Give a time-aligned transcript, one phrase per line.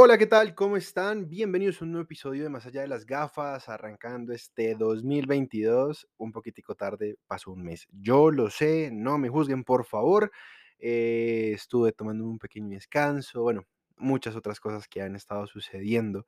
[0.00, 0.54] Hola, ¿qué tal?
[0.54, 1.28] ¿Cómo están?
[1.28, 6.30] Bienvenidos a un nuevo episodio de Más allá de las gafas, arrancando este 2022, un
[6.30, 7.88] poquitico tarde, pasó un mes.
[7.90, 10.30] Yo lo sé, no me juzguen, por favor.
[10.78, 13.66] Eh, estuve tomando un pequeño descanso, bueno,
[13.96, 16.26] muchas otras cosas que han estado sucediendo,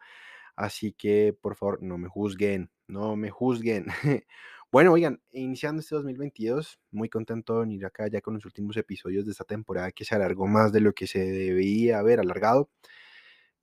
[0.56, 3.86] así que por favor, no me juzguen, no me juzguen.
[4.72, 9.26] Bueno, oigan, iniciando este 2022, muy contento de venir acá ya con los últimos episodios
[9.26, 12.70] de esta temporada que se alargó más de lo que se debía haber alargado.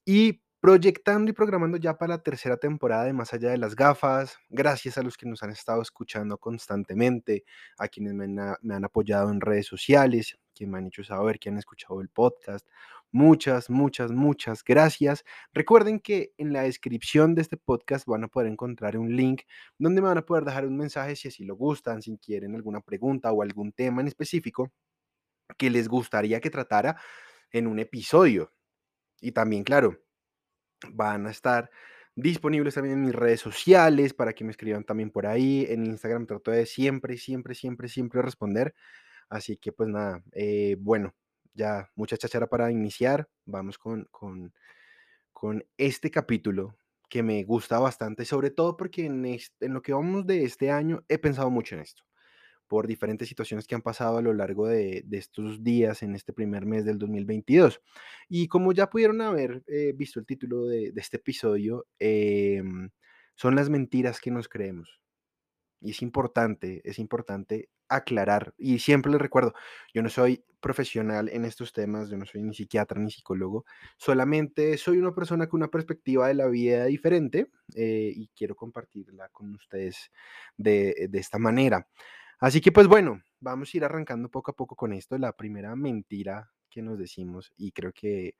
[0.09, 4.37] Y proyectando y programando ya para la tercera temporada de Más allá de las gafas,
[4.47, 7.43] gracias a los que nos han estado escuchando constantemente,
[7.77, 11.57] a quienes me han, apoyado en redes sociales, quienes me han hecho saber que han
[11.57, 12.65] escuchado el podcast.
[13.11, 15.25] Muchas, muchas, muchas gracias.
[15.51, 19.41] Recuerden que en la descripción de este podcast van a poder encontrar un link
[19.77, 22.79] donde me van a poder dejar un mensaje si así lo gustan, si quieren alguna
[22.79, 24.71] pregunta o algún tema en específico
[25.57, 26.95] que les gustaría que tratara
[27.51, 28.53] en un episodio.
[29.21, 29.99] Y también, claro,
[30.91, 31.69] van a estar
[32.15, 35.65] disponibles también en mis redes sociales para que me escriban también por ahí.
[35.69, 38.73] En Instagram trato de siempre, siempre, siempre, siempre responder.
[39.29, 41.15] Así que pues nada, eh, bueno,
[41.53, 43.29] ya mucha chachara para iniciar.
[43.45, 44.53] Vamos con, con,
[45.33, 46.77] con este capítulo
[47.09, 51.05] que me gusta bastante, sobre todo porque en, en lo que vamos de este año
[51.09, 52.06] he pensado mucho en esto
[52.67, 56.65] por diferentes situaciones que han pasado a lo largo de, estos días en este primer
[56.65, 57.81] mes del 2022.
[58.29, 62.89] Y como ya pudieron haber eh, visto el título de, este episodio, em,
[63.35, 64.99] son las mentiras que nos creemos.
[65.81, 68.53] Y es importante, es importante aclarar.
[68.57, 69.53] Y siempre les recuerdo,
[69.93, 73.65] yo no soy profesional en estos temas, yo no soy ni psiquiatra ni psicólogo,
[73.97, 79.29] solamente soy una persona con una perspectiva de la vida diferente eh, y quiero compartirla
[79.29, 80.11] con ustedes
[80.57, 81.87] de, de esta manera.
[82.39, 85.17] Así que pues bueno, vamos a ir arrancando poco a poco con esto.
[85.17, 88.35] La primera mentira que nos decimos, y creo que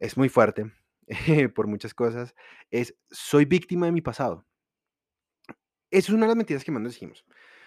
[0.00, 0.72] es muy fuerte
[1.54, 2.34] por muchas cosas,
[2.70, 4.44] es soy víctima de mi pasado.
[5.90, 7.24] Eso es una de las mentiras que más nos decimos.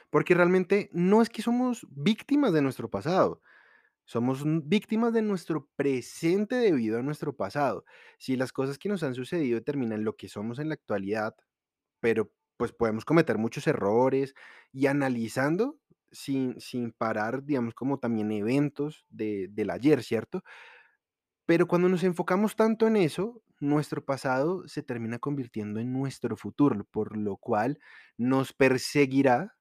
[0.10, 3.42] Porque realmente no es que somos víctimas de nuestro pasado,
[4.06, 7.86] somos víctimas de nuestro presente debido a nuestro pasado.
[8.18, 11.36] Si las cosas que nos han sucedido determinan lo que somos en la actualidad,
[12.00, 14.36] pero pues podemos cometer muchos errores
[14.72, 15.80] y analizando
[16.12, 20.44] sin, sin parar, digamos, como también eventos de, del ayer, ¿cierto?
[21.46, 26.86] Pero cuando nos enfocamos tanto en eso, nuestro pasado se termina convirtiendo en nuestro futuro,
[26.92, 27.80] por lo cual
[28.18, 29.56] nos perseguirá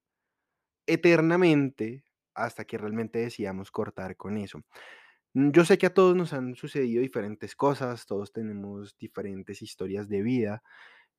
[0.87, 4.61] eternamente hasta que realmente decidamos cortar con eso.
[5.35, 10.09] Mm, yo sé que a todos nos han sucedido diferentes cosas, todos tenemos diferentes historias
[10.09, 10.63] de vida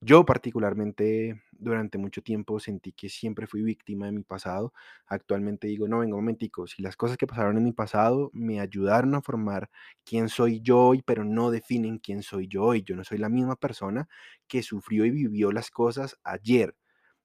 [0.01, 4.73] yo particularmente durante mucho tiempo sentí que siempre fui víctima de mi pasado.
[5.07, 8.59] Actualmente digo, no, venga un momentico, si las cosas que pasaron en mi pasado me
[8.59, 9.69] ayudaron a formar
[10.05, 12.83] quién soy yo hoy, pero no definen quién soy yo hoy.
[12.83, 14.07] Yo no soy la misma persona
[14.47, 16.75] que sufrió y vivió las cosas ayer.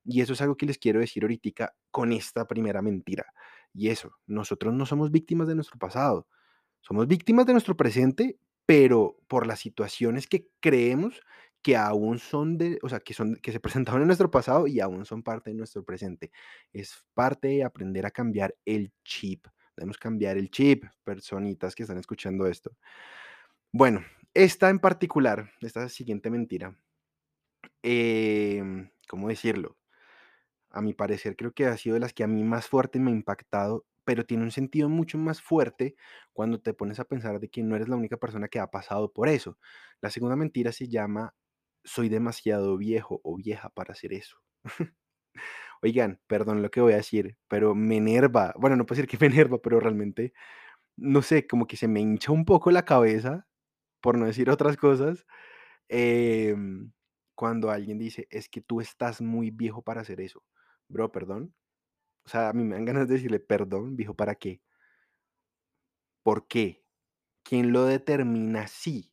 [0.04, 3.26] Y eso es algo que les quiero decir ahorita con esta primera mentira.
[3.74, 6.26] Y eso, nosotros no somos víctimas de nuestro pasado.
[6.80, 11.20] Somos víctimas de nuestro presente, pero por las situaciones que creemos
[11.62, 14.80] que aún son de, o sea, que son, que se presentaron en nuestro pasado y
[14.80, 16.32] aún son parte de nuestro presente.
[16.72, 19.46] Es parte de aprender a cambiar el chip.
[19.76, 22.72] Debemos cambiar el chip, personitas que están escuchando esto.
[23.72, 24.02] Bueno,
[24.34, 26.76] esta en particular, esta siguiente mentira,
[27.82, 29.76] em, ¿cómo decirlo?
[30.70, 33.10] A mi parecer creo que ha sido de las que a mí más fuerte me
[33.10, 35.94] ha impactado, pero tiene un sentido mucho más fuerte
[36.32, 39.12] cuando te pones a pensar de que no eres la única persona que ha pasado
[39.12, 39.58] por eso.
[40.00, 41.34] La segunda mentira se llama
[41.84, 44.38] soy demasiado viejo o vieja para hacer eso.
[45.82, 48.54] Oigan, perdón lo que voy a decir, pero me enerva.
[48.58, 50.32] Bueno, no puedo decir que me enerva, pero realmente,
[50.96, 53.46] no sé, como que se me hincha un poco la cabeza,
[54.02, 55.26] por no decir otras cosas,
[55.88, 56.92] em,
[57.36, 60.42] cuando alguien dice, es que tú estás muy viejo para hacer eso.
[60.88, 61.54] Bro, perdón.
[62.26, 64.62] O sea, a mí me dan ganas de decirle, perdón, viejo, ¿para qué?
[66.24, 66.84] ¿Por qué?
[67.44, 69.11] ¿Quién lo determina así?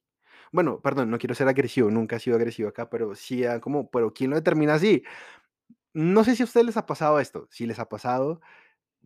[0.52, 4.14] Bueno, perdón, no quiero ser agresivo, nunca he sido agresivo acá, pero sí, como, pero
[4.14, 5.04] ¿quién lo determina así?
[5.94, 7.48] No sé si a ustedes les ha pasado esto.
[7.52, 8.42] Si les ha pasado,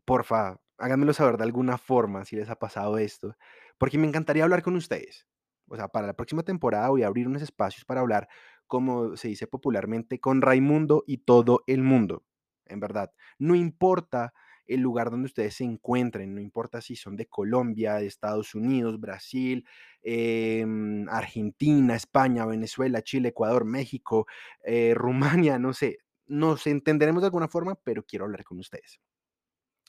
[0.05, 3.35] porfa, háganmelo saber de alguna forma si les ha pasado esto,
[3.77, 5.27] porque me encantaría hablar con ustedes.
[5.69, 8.29] O sea, para la próxima temporada voy a abrir unos espacios para hablar,
[8.67, 12.23] como se dice popularmente, con Raimundo y todo el mundo.
[12.65, 14.33] En verdad, no importa
[14.67, 18.99] el lugar donde ustedes se encuentren, no importa si son de Colombia, de Estados Unidos,
[18.99, 19.65] Brasil,
[20.01, 24.27] em, Argentina, España, Venezuela, Chile, Ecuador, México,
[24.63, 24.93] eh,
[25.45, 28.99] Rumania, no sé, nos entenderemos de alguna forma, pero quiero hablar con ustedes.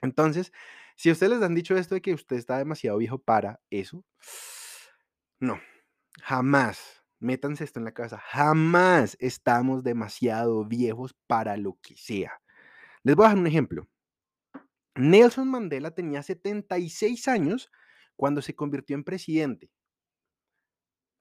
[0.03, 0.53] Entonces,
[0.97, 4.05] si ustedes les han dicho esto de que usted está demasiado viejo para eso,
[5.41, 5.61] no,
[6.23, 12.41] Jamás, métanse esto en la cabeza, jamás estamos demasiado viejos para lo que sea.
[13.03, 13.89] Les voy a dar un ejemplo.
[14.97, 17.71] Nelson Mandela tenía 76 años
[18.17, 19.71] cuando se convirtió en presidente.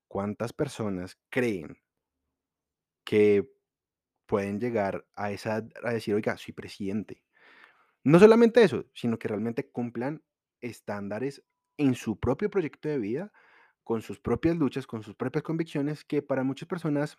[0.08, 1.78] ¿Cuántas personas creen
[3.06, 3.50] que
[4.26, 7.24] pueden llegar a esa a decir: "Oiga, soy presidente"?
[8.04, 10.24] No solamente eso, sino que realmente cumplan
[10.62, 11.44] estándares
[11.78, 13.34] en su propio proyecto de vida,
[13.84, 17.18] con sus propias luchas, con sus propias convicciones, que para muchas personas,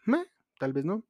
[0.59, 1.05] tal vez no.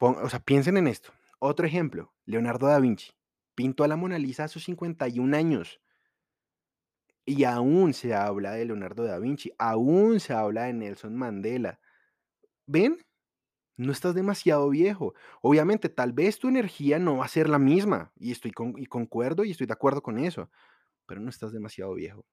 [0.00, 1.12] O sea, piensen en esto.
[1.38, 3.12] Otro ejemplo, Leonardo da Vinci
[3.54, 5.80] pintó a la Mona Lisa a sus 51 años.
[7.24, 11.80] Y aún se habla de Leonardo da Vinci, aún se habla de Nelson Mandela.
[12.66, 12.98] ¿Ven?
[13.78, 15.14] No estás demasiado viejo.
[15.42, 18.86] Obviamente, tal vez tu energía no va a ser la misma, y estoy con y
[18.86, 20.50] concuerdo y estoy de acuerdo con eso,
[21.06, 22.24] pero no estás demasiado viejo.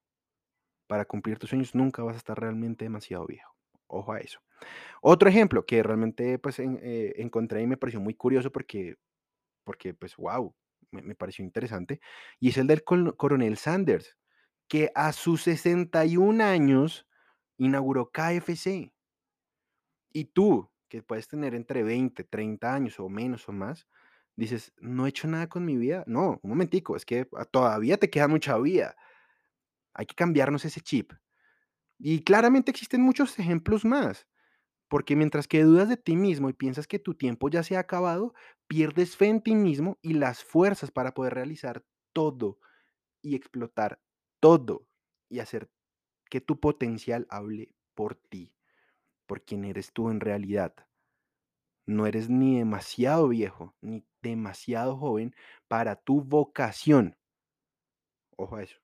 [0.88, 3.56] Para cumplir tus sueños nunca vas a estar realmente demasiado viejo.
[3.88, 4.39] Ojo a eso.
[5.01, 8.98] Otro ejemplo que realmente, pues, eh, encontré y me pareció muy curioso porque
[9.65, 10.56] porque, pues, guau,
[10.91, 12.01] me pareció interesante,
[12.39, 14.18] y es el del coronel Sanders,
[14.68, 17.07] que a sus 61 años
[17.57, 18.94] inauguró KFC.
[20.13, 23.88] Y tú, que puedes tener entre 20, 30 años o menos o más,
[24.36, 26.03] dices: "No he hecho nada con mi vida".
[26.07, 28.95] No, un momentico, es que todavía te queda mucha vida.
[29.94, 31.13] Hay que cambiarnos ese chip.
[32.00, 34.27] Y claramente existen muchos ejemplos más,
[34.89, 37.80] porque mientras que dudas de ti mismo y piensas que tu tiempo ya se ha
[37.80, 38.33] acabado,
[38.68, 42.59] pierdes fe en ti mismo y las fuerzas para poder realizar todo
[43.21, 44.01] y explotar
[44.39, 44.88] todo
[45.30, 45.69] y hacer
[46.30, 48.53] que tu potencial hable por ti,
[49.27, 50.75] por quien eres tú en realidad.
[51.86, 55.36] No eres ni demasiado viejo ni demasiado joven
[55.68, 57.15] para tu vocación.
[58.38, 58.80] Ojo a eso.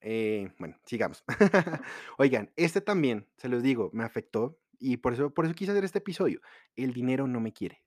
[0.00, 1.24] Eh, bueno, sigamos.
[2.18, 5.84] Oigan, este también, se los digo, me afectó y por eso, por eso quise hacer
[5.84, 6.40] este episodio.
[6.76, 7.82] El dinero no me quiere.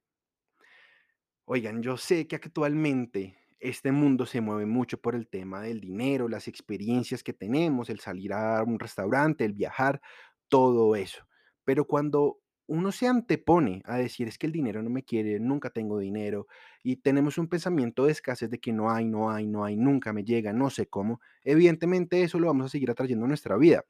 [1.46, 6.28] Oigan, yo sé que actualmente este mundo se mueve mucho por el tema del dinero,
[6.28, 10.02] las experiencias que tenemos, el salir a un restaurante, el viajar,
[10.50, 11.26] todo eso.
[11.64, 15.70] Pero cuando uno se antepone a decir es que el dinero no me quiere, nunca
[15.70, 16.48] tengo dinero,
[16.84, 20.14] y tenemos un pensamiento de escasez de que no hay, no hay, no hay, nunca
[20.14, 23.86] me llega, no sé cómo, evidentemente eso lo vamos a seguir atrayendo a nuestra vida.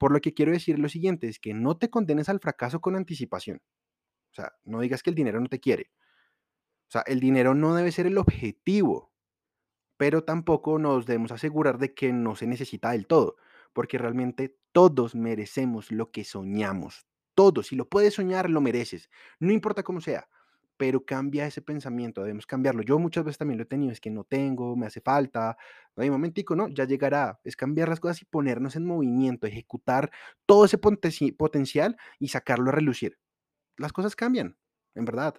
[0.00, 2.96] Por lo que quiero decir lo siguiente, es que no te condenes al fracaso con
[2.96, 3.60] anticipación.
[4.30, 5.90] O sea, no digas que el dinero no te quiere.
[6.88, 9.12] O sea, el dinero no debe ser el objetivo,
[9.98, 13.36] pero tampoco nos debemos asegurar de que no se necesita del todo,
[13.74, 17.06] porque realmente todos merecemos lo que soñamos.
[17.34, 19.10] Todos, si lo puedes soñar, lo mereces.
[19.38, 20.30] No importa cómo sea,
[20.80, 22.82] pero cambia ese pensamiento, debemos cambiarlo.
[22.82, 25.58] Yo muchas veces también lo he tenido, es que no tengo, me hace falta.
[25.94, 27.38] No hay momentico, no, ya llegará.
[27.44, 30.10] Es cambiar las cosas y ponernos en movimiento, ejecutar
[30.46, 33.18] todo ese potenci- potencial y sacarlo a relucir.
[33.76, 34.56] Las cosas cambian,
[34.94, 35.34] en verdad.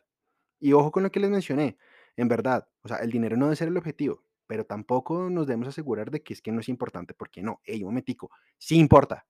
[0.59, 1.77] Y ojo con lo que les mencioné,
[2.17, 5.69] en verdad, o sea, el dinero no debe ser el objetivo, pero tampoco nos debemos
[5.69, 9.27] asegurar de que es que no es importante, porque no, ey, un momentico, sí importa,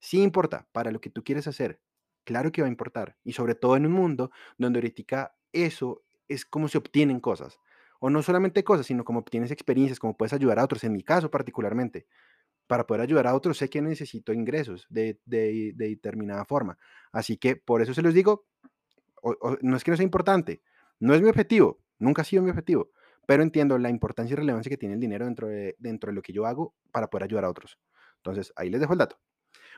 [0.00, 1.80] sí importa para lo que tú quieres hacer,
[2.28, 6.44] claro que va a importar, y sobre todo en un mundo donde ahorita eso es
[6.44, 7.58] como se obtienen cosas,
[8.00, 11.02] o no solamente cosas, sino como obtienes experiencias, como puedes ayudar a otros, en mi
[11.02, 12.06] caso particularmente,
[12.66, 16.78] para poder ayudar a otros sé que necesito ingresos de, de de determinada forma,
[17.12, 18.46] así que por eso se los digo,
[19.22, 20.62] o- o- no es que no sea importante,
[21.00, 22.90] no es mi objetivo, nunca ha sido mi objetivo,
[23.26, 26.22] pero entiendo la importancia y relevancia que tiene el dinero dentro de, dentro de lo
[26.22, 27.78] que yo hago para poder ayudar a otros.
[28.16, 29.18] Entonces, ahí les dejo el dato.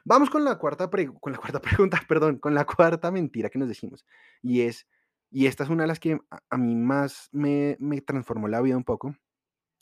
[0.04, 3.68] Vamos con la cuarta, con la cuarta pregunta, perdón, con la cuarta mentira que nos
[3.68, 4.04] decimos.
[4.42, 4.86] Y es,
[5.30, 8.60] y esta es una de las que a, a mí más me, me transformó la
[8.60, 9.14] vida un poco,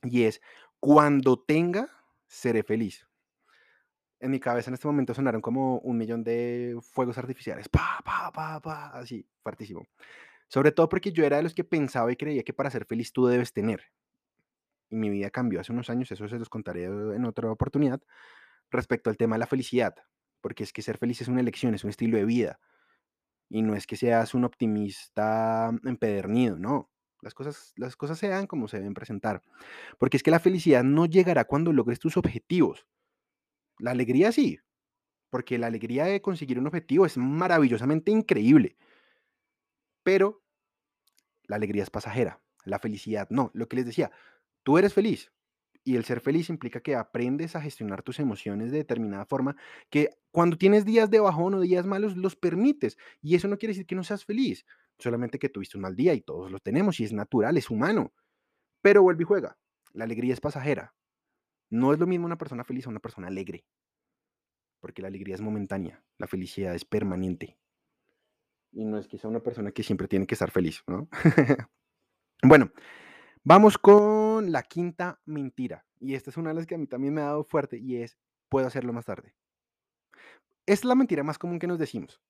[0.02, 0.40] y es,
[0.80, 1.88] cuando tenga,
[2.26, 3.06] seré feliz.
[4.20, 8.32] En mi cabeza en este momento sonaron como un millón de fuegos artificiales, pa, pa,
[8.32, 9.86] pa, pa, así, fuertísimo.
[10.48, 13.12] Sobre todo porque yo era de los que pensaba y creía que para ser feliz
[13.12, 13.82] tú debes tener.
[14.90, 18.00] Y mi vida cambió hace unos años, eso se los contaré en otra oportunidad,
[18.70, 19.94] respecto al tema de la felicidad.
[20.40, 22.60] Porque es que ser feliz es una elección, es un estilo de vida.
[23.48, 26.90] Y no es que seas un optimista empedernido, no.
[27.20, 29.42] Las cosas, las cosas se dan como se deben presentar.
[29.98, 32.86] Porque es que la felicidad no llegará cuando logres tus objetivos.
[33.78, 34.58] La alegría sí,
[35.30, 38.76] porque la alegría de conseguir un objetivo es maravillosamente increíble.
[40.02, 40.42] Pero
[41.44, 43.50] la alegría es pasajera, la felicidad no.
[43.54, 44.10] Lo que les decía,
[44.62, 45.32] tú eres feliz
[45.88, 49.56] y el ser feliz implica que aprendes a gestionar tus emociones de determinada forma,
[49.88, 53.70] que cuando tienes días de bajón o días malos los permites y eso no quiere
[53.70, 54.66] decir que no seas feliz,
[54.98, 58.12] solamente que tuviste un mal día y todos lo tenemos y es natural, es humano.
[58.82, 59.56] Pero vuelve y juega.
[59.94, 60.94] La alegría es pasajera.
[61.70, 63.64] No es lo mismo una persona feliz a una persona alegre.
[64.80, 67.58] porque la alegría es momentánea, la felicidad es permanente.
[68.72, 71.08] Y no es sea una persona que siempre tiene que estar feliz, ¿no?
[72.42, 72.72] bueno,
[73.48, 75.86] vamos con la quinta mentira.
[76.00, 77.96] Y esta es una de las que a mí también me ha dado fuerte y
[77.96, 78.18] es,
[78.50, 79.34] puedo hacerlo más tarde.
[80.66, 82.20] Es la mentira más común que nos decimos.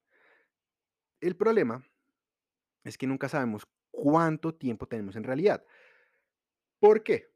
[1.20, 1.82] El problema
[2.84, 5.64] es que nunca sabemos cuánto tiempo tenemos en realidad.
[6.78, 7.32] ¿Por qué?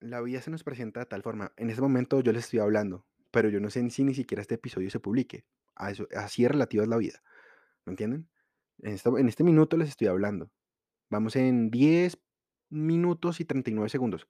[0.00, 1.54] La vida se nos presenta de tal forma.
[1.56, 4.56] En este momento yo les estoy hablando, pero yo no sé si ni siquiera este
[4.56, 5.46] episodio se publique.
[5.74, 7.22] así es relativa es la vida.
[7.86, 8.28] ¿Me entienden?
[8.82, 10.50] En, en este minuto les estoy hablando.
[11.08, 12.18] Vamos en 10
[12.72, 14.26] minutos y 39 segundos.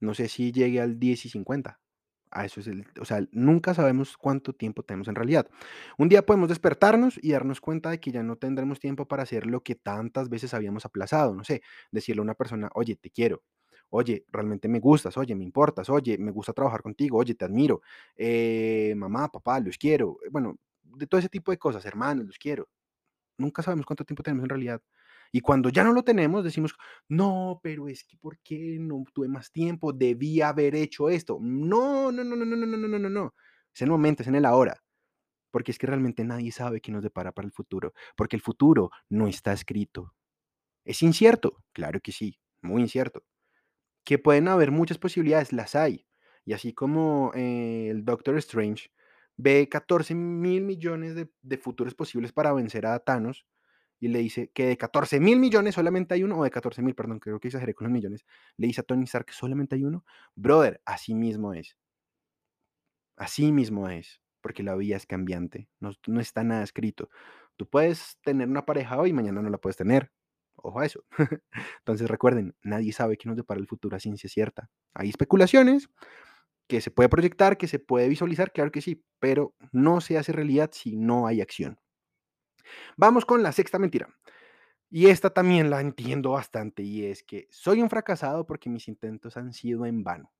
[0.00, 1.80] No sé si llegue al 10 y 50.
[2.30, 5.48] A eso es el, o sea, nunca sabemos cuánto tiempo tenemos en realidad.
[5.96, 9.46] Un día podemos despertarnos y darnos cuenta de que ya no tendremos tiempo para hacer
[9.46, 11.34] lo que tantas veces habíamos aplazado.
[11.34, 11.62] No sé,
[11.92, 13.42] decirle a una persona, oye, te quiero.
[13.90, 17.82] Oye, realmente me gustas, oye, me importas, oye, me gusta trabajar contigo, oye, te admiro,
[18.16, 20.18] eh, mamá, papá, los quiero.
[20.30, 22.68] Bueno, de todo ese tipo de cosas, hermanos, los quiero.
[23.38, 24.82] Nunca sabemos cuánto tiempo tenemos en realidad.
[25.32, 26.74] Y cuando ya no lo tenemos, decimos,
[27.08, 29.92] no, pero es que ¿por qué no tuve más tiempo?
[29.92, 31.38] Debí haber hecho esto.
[31.40, 33.34] No, no, no, no, no, no, no, no, no, no.
[33.74, 34.82] Es en el momento, es en el ahora.
[35.50, 37.92] Porque es que realmente nadie sabe qué nos depara para el futuro.
[38.16, 40.14] Porque el futuro no está escrito.
[40.84, 41.64] ¿Es incierto?
[41.72, 43.24] Claro que sí, muy incierto.
[44.04, 46.06] Que pueden haber muchas posibilidades, las hay.
[46.44, 48.90] Y así como eh, el Doctor Strange
[49.36, 53.46] ve 14 mil millones de, de futuros posibles para vencer a Thanos,
[54.00, 56.94] y le dice que de 14 mil millones solamente hay uno, o de 14 mil,
[56.94, 58.24] perdón, creo que exageré con los millones,
[58.56, 61.76] le dice a Tony Stark que solamente hay uno, brother, así mismo es.
[63.16, 67.08] Así mismo es, porque la vida es cambiante, no, no está nada escrito.
[67.56, 70.12] Tú puedes tener una pareja hoy y mañana no la puedes tener.
[70.56, 71.04] Ojo a eso.
[71.78, 74.70] Entonces recuerden, nadie sabe qué nos depara el futuro a ciencia cierta.
[74.94, 75.88] Hay especulaciones
[76.68, 80.32] que se puede proyectar, que se puede visualizar, claro que sí, pero no se hace
[80.32, 81.78] realidad si no hay acción.
[82.96, 84.08] Vamos con la sexta mentira.
[84.90, 89.36] Y esta también la entiendo bastante y es que soy un fracasado porque mis intentos
[89.36, 90.32] han sido en vano.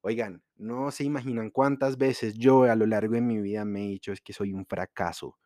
[0.00, 3.88] Oigan, no se imaginan cuántas veces yo a lo largo de mi vida me he
[3.88, 5.38] dicho es que soy un fracaso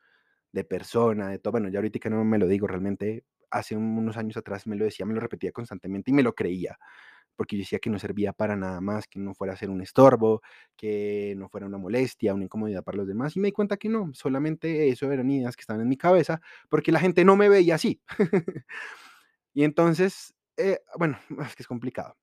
[0.53, 1.53] de persona, de todo.
[1.53, 4.85] Bueno, ya ahorita que no me lo digo realmente, hace unos años atrás me lo
[4.85, 6.79] decía, me lo repetía constantemente y me lo creía
[7.37, 9.83] porque yo decía que no servía para nada más, que no fuera a ser un
[9.83, 10.43] estorbo,
[10.77, 13.37] que no fuera una molestia, una incomodidad para los demás.
[13.37, 16.41] Y me di cuenta que no, solamente eso eran ideas que estaban en mi cabeza,
[16.69, 18.01] porque la gente no me veía así.
[19.55, 22.17] y entonces, eh, bueno, es que es complicado.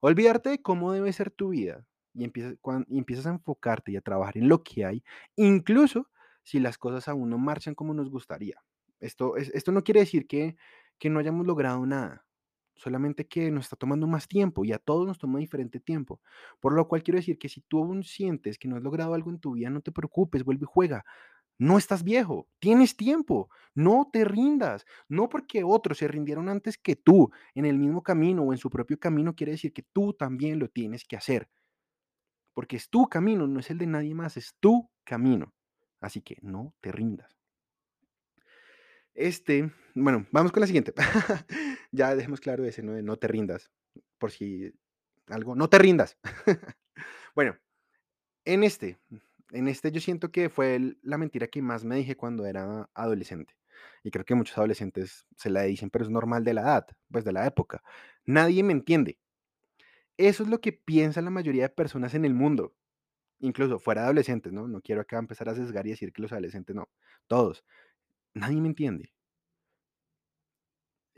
[0.00, 1.84] Olvidarte de cómo debe ser tu vida
[2.14, 5.04] y empiezas, a enfocarte y a trabajar en lo que hay,
[5.36, 6.08] incluso
[6.42, 8.62] si las cosas aún no marchan como nos gustaría.
[8.98, 10.56] Esto, esto no quiere decir que,
[10.98, 12.26] que no hayamos logrado nada
[12.80, 16.20] solamente que nos está tomando más tiempo y a todos nos toma diferente tiempo.
[16.60, 19.30] Por lo cual quiero decir que si tú aún sientes que no has logrado algo
[19.30, 21.04] en tu vida, no te preocupes, vuelve y juega.
[21.58, 24.86] No estás viejo, tienes tiempo, no te rindas.
[25.08, 28.70] No porque otros se rindieron antes que tú en el mismo camino o en su
[28.70, 31.50] propio camino, quiere decir que tú también lo tienes que hacer.
[32.54, 35.52] Porque es tu camino, no es el de nadie más, es tu camino.
[36.00, 37.36] Así que no te rindas.
[39.14, 40.94] Este, bueno, vamos con la siguiente.
[41.92, 43.00] ya dejemos claro ese, ¿no?
[43.02, 43.70] no te rindas.
[44.18, 44.72] Por si
[45.28, 46.18] algo, no te rindas.
[47.34, 47.56] bueno,
[48.44, 48.98] en este,
[49.52, 53.54] en este yo siento que fue la mentira que más me dije cuando era adolescente.
[54.02, 57.24] Y creo que muchos adolescentes se la dicen, pero es normal de la edad, pues
[57.24, 57.82] de la época.
[58.24, 59.18] Nadie me entiende.
[60.16, 62.74] Eso es lo que piensa la mayoría de personas en el mundo.
[63.40, 64.68] Incluso fuera de adolescentes, ¿no?
[64.68, 66.90] No quiero acá empezar a sesgar y decir que los adolescentes no.
[67.26, 67.64] Todos.
[68.34, 69.12] Nadie me entiende.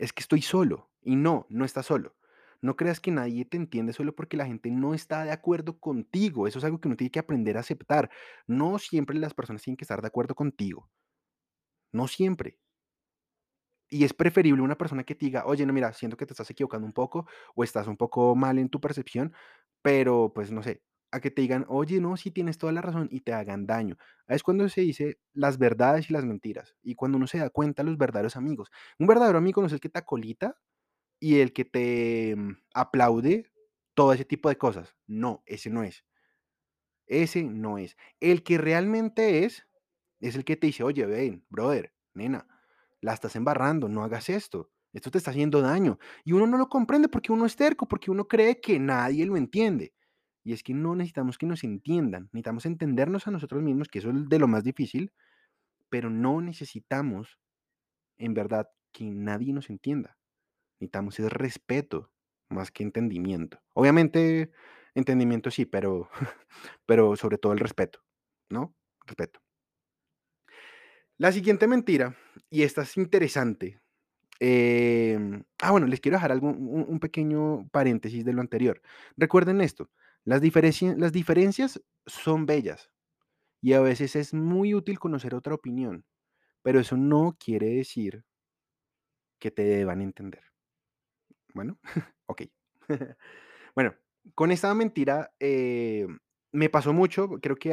[0.02, 0.90] Es que estoy solo.
[1.00, 2.16] Y no, no estás solo.
[2.60, 6.48] No creas que nadie te entiende solo porque la gente no está de acuerdo contigo.
[6.48, 8.10] Eso es algo que uno tiene que aprender a aceptar.
[8.48, 10.90] No siempre las personas tienen que estar de acuerdo contigo.
[11.92, 12.58] No siempre.
[13.88, 16.50] Y es preferible una persona que te diga, oye, no, mira, siento que te estás
[16.50, 19.34] equivocando un poco o estás un poco mal en tu percepción,
[19.82, 20.82] pero pues no sé,
[21.12, 23.96] a que te digan, oye, no, sí tienes toda la razón y te hagan daño.
[24.26, 26.74] Es cuando se dice las verdades y las mentiras.
[26.82, 28.70] Y cuando uno se da cuenta los verdaderos amigos.
[28.98, 30.58] Un verdadero amigo no es el que te acolita
[31.20, 33.52] y el que te mm, aplaude
[33.94, 34.96] todo ese tipo de cosas.
[35.06, 36.04] No, ese no es.
[37.06, 37.96] Ese no es.
[38.20, 39.66] El que realmente es,
[40.20, 42.46] es el que te dice, oye, ven, brother, nena,
[43.00, 44.70] la estás embarrando, no hagas esto.
[44.92, 45.98] Esto te está haciendo daño.
[46.24, 49.36] Y uno no lo comprende porque uno es terco, porque uno cree que nadie lo
[49.36, 49.94] entiende.
[50.44, 54.10] Y es que no necesitamos que nos entiendan, necesitamos entendernos a nosotros mismos, que eso
[54.10, 55.12] es de lo más difícil,
[55.88, 57.38] pero no necesitamos,
[58.18, 60.18] en verdad, que nadie nos entienda.
[60.80, 62.10] Necesitamos ese respeto
[62.48, 63.60] más que entendimiento.
[63.74, 64.52] Obviamente,
[64.94, 66.08] Entendimiento sí, pero,
[66.86, 68.00] pero sobre todo el respeto,
[68.50, 68.74] ¿no?
[69.06, 69.40] Respeto.
[71.18, 72.16] La siguiente mentira,
[72.50, 73.80] y esta es interesante.
[74.40, 78.82] em, ah, bueno, les quiero dejar algo, un pequeño paréntesis de lo anterior.
[79.16, 79.90] Recuerden esto,
[80.24, 80.40] las,
[80.98, 82.90] las diferencias son bellas
[83.62, 86.06] y a veces es muy útil conocer otra opinión,
[86.62, 88.24] pero eso no quiere decir
[89.38, 90.44] que te deban entender.
[91.54, 91.78] Bueno,
[92.26, 92.42] ok.
[93.74, 93.94] Bueno,
[94.34, 96.06] con esta mentira eh,
[96.52, 97.70] me pasó mucho, creo que,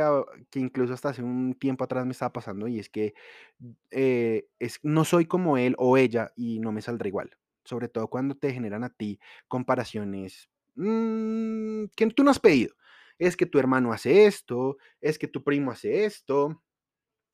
[0.49, 3.15] que incluso hasta hace un tiempo atrás me estaba pasando y es que
[3.91, 7.31] eh, es, no soy como él o ella y no me saldrá igual.
[7.65, 12.75] Sobre todo cuando te generan a ti comparaciones mm, que tú no has pedido.
[13.19, 16.61] Es que tu hermano hace esto, es que tu primo hace esto,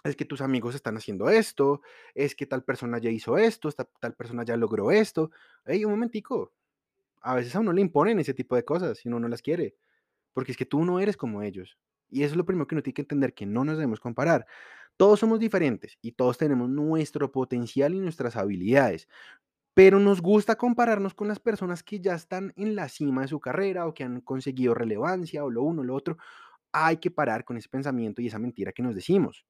[0.03, 1.81] es que tus amigos están haciendo esto,
[2.13, 5.31] es que tal persona ya hizo esto, tal persona ya logró esto.
[5.65, 6.53] Ey, un momentico,
[7.21, 9.75] a veces a uno le imponen ese tipo de cosas si uno no las quiere,
[10.33, 11.77] porque es que tú no eres como ellos.
[12.09, 14.45] Y eso es lo primero que uno tiene que entender, que no nos debemos comparar.
[14.97, 19.07] Todos somos diferentes y todos tenemos nuestro potencial y nuestras habilidades,
[19.75, 23.41] pero nos gusta compararnos con las personas que ya están en la cima de su
[23.41, 26.17] carrera o que han conseguido relevancia o lo uno o lo otro.
[26.73, 29.45] Hay que parar con ese pensamiento y esa mentira que nos decimos,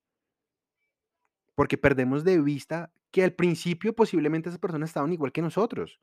[1.56, 6.00] porque perdemos de vista que al principio posiblemente esas personas estaban igual que nosotros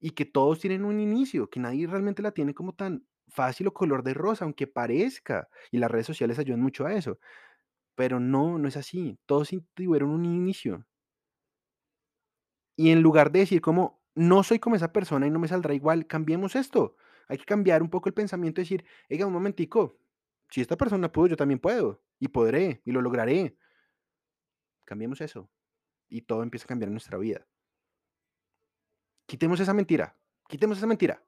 [0.00, 3.74] y que todos tienen un inicio, que nadie realmente la tiene como tan fácil o
[3.74, 5.48] color de rosa, aunque parezca.
[5.70, 7.18] Y las redes sociales ayudan mucho a eso.
[7.96, 9.18] Pero no, no es así.
[9.26, 10.86] Todos tuvieron un inicio.
[12.76, 15.74] Y en lugar de decir como, no soy como esa persona y no me saldrá
[15.74, 16.96] igual, cambiemos esto.
[17.28, 19.98] Hay que cambiar un poco el pensamiento y decir, oiga, un momentico,
[20.50, 22.02] si esta persona pudo, yo también puedo.
[22.18, 23.56] Y podré, y lo lograré.
[24.84, 25.50] Cambiemos eso.
[26.08, 27.46] Y todo empieza a cambiar en nuestra vida.
[29.26, 30.14] Quitemos esa mentira.
[30.48, 31.22] Quitemos esa mentira.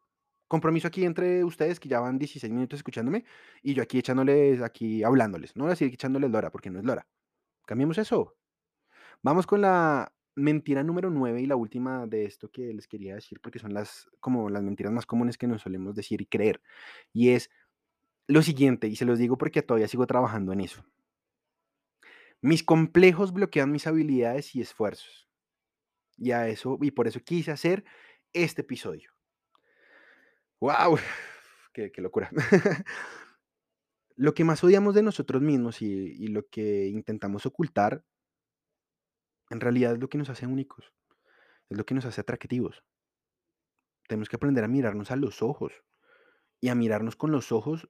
[0.46, 3.24] Compromiso aquí entre ustedes que ya van 16 minutos escuchándome
[3.62, 5.56] y yo aquí echándoles, aquí hablándoles.
[5.56, 7.06] No voy a decir echándoles lora porque no es lora.
[7.64, 8.36] Cambiemos eso.
[9.22, 13.40] Vamos con la mentira número 9 y la última de esto que les quería decir
[13.40, 16.60] porque son las como las mentiras más comunes que nos solemos decir y creer.
[17.12, 17.50] Y es
[18.26, 20.84] lo siguiente, y se los digo porque todavía sigo trabajando en eso.
[22.40, 25.28] Mis complejos bloquean mis habilidades y esfuerzos.
[26.16, 27.84] Y a eso, y por eso quise hacer
[28.32, 29.10] este episodio.
[30.60, 30.98] ¡Wow!
[31.72, 32.30] ¡Qué, locura!
[34.16, 38.04] Lo que más odiamos de nosotros mismos y lo que intentamos ocultar,
[39.54, 40.92] en realidad es lo que nos hace únicos,
[41.68, 42.84] es lo que nos hace atractivos.
[44.08, 45.72] Tenemos que aprender a mirarnos a los ojos
[46.60, 47.88] y a mirarnos con los ojos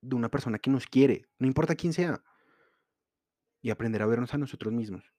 [0.00, 2.24] de una persona que nos quiere, no importa quién sea,
[3.60, 5.12] y aprender a vernos a nosotros mismos.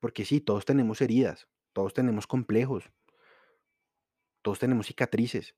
[0.00, 2.90] Porque sí, todos tenemos heridas, todos tenemos complejos,
[4.42, 5.56] todos tenemos cicatrices,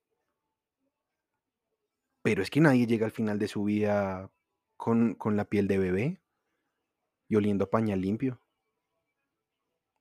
[2.23, 4.33] pero es que nadie llega al final de su vida
[4.77, 6.23] con, con la piel de bebé
[7.29, 8.44] y oliendo a pañal limpio.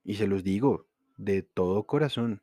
[0.03, 0.87] Y se los digo
[1.17, 2.41] de todo corazón,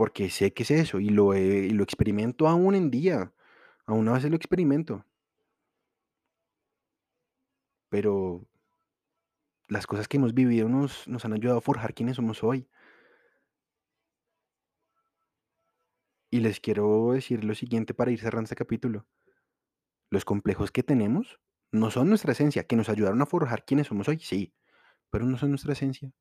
[0.00, 3.34] porque sé que es eso y lo, y lo experimento aún en día.
[3.84, 5.04] Aún a veces lo experimento.
[7.90, 8.46] Pero
[9.68, 12.66] las cosas que hemos vivido nos, nos han ayudado a forjar quienes somos hoy.
[16.30, 19.06] Y les quiero decir lo siguiente para ir cerrando este capítulo.
[20.08, 21.40] Los complejos que tenemos
[21.72, 24.54] no son nuestra esencia, que nos ayudaron a forjar quienes somos hoy, sí,
[25.10, 26.12] pero no son nuestra esencia,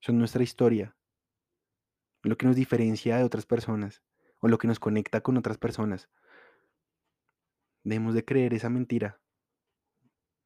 [0.00, 0.96] son nuestra historia,
[2.22, 4.02] lo que nos diferencia de otras personas
[4.40, 6.10] o lo que nos conecta con otras personas.
[7.84, 9.20] Debemos de creer esa mentira.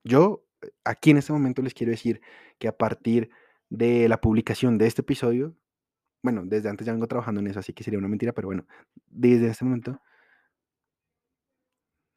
[0.05, 2.21] Yo eh, aquí en este momento les quiero decir
[2.59, 3.31] que a partir
[3.71, 5.57] de la publicación de este episodio,
[6.23, 8.66] bueno, desde antes ya vengo trabajando en eso, así que sería una mentira, pero bueno,
[9.07, 10.01] desde este momento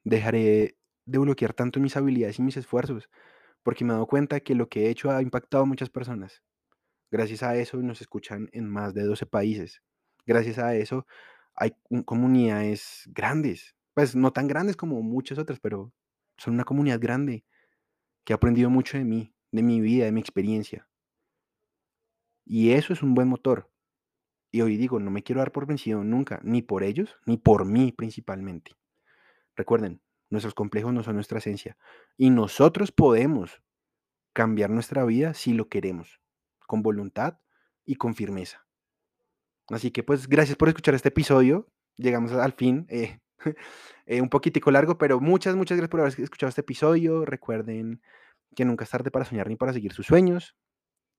[0.03, 3.09] dejaré de bloquear tanto mis habilidades y mis esfuerzos,
[3.63, 6.43] porque me he dado cuenta que lo que he hecho ha impactado a muchas personas.
[7.11, 9.81] Gracias a eso nos escuchan en más de 12 países.
[10.25, 11.05] Gracias a eso
[11.55, 15.93] hay un- comunidades grandes, pues no tan grandes como muchas otras, pero
[16.37, 17.45] son una comunidad grande
[18.25, 20.87] que ha aprendido mucho de mí, de mi vida, de mi experiencia.
[22.45, 23.69] Y eso es un buen motor.
[24.51, 27.65] Y hoy digo, no me quiero dar por vencido nunca, ni por ellos, ni por
[27.65, 28.73] mí principalmente.
[29.55, 31.77] Recuerden, nuestros complejos no son nuestra esencia.
[32.17, 33.61] Y nosotros podemos
[34.33, 36.21] cambiar nuestra vida si lo queremos,
[36.65, 37.39] con voluntad
[37.85, 38.65] y con firmeza.
[39.69, 41.67] Así que pues gracias por escuchar este episodio.
[41.97, 42.87] Llegamos al fin.
[42.89, 43.19] eh,
[44.05, 47.25] eh, un poquitico largo, pero muchas, muchas gracias por haber escuchado este episodio.
[47.25, 48.01] Recuerden
[48.55, 50.55] que nunca es tarde para soñar ni para seguir sus sueños.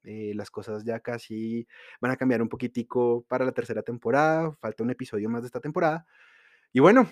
[0.04, 1.66] Eh, las cosas ya casi
[2.00, 4.56] van a cambiar un poquitico para la tercera temporada.
[4.60, 6.06] Falta un episodio más de esta temporada.
[6.72, 7.10] Y bueno,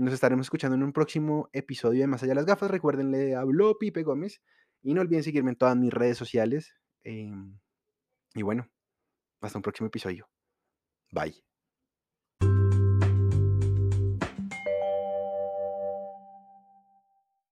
[0.00, 2.70] nos estaremos escuchando en un próximo episodio de Más allá de las gafas.
[2.70, 4.40] Recuerden, le habló Pipe Gómez
[4.82, 6.74] y no olviden seguirme en todas mis redes sociales.
[7.04, 7.58] em,
[8.34, 8.68] y bueno,
[9.40, 10.28] hasta un próximo episodio.
[11.12, 11.49] Bye.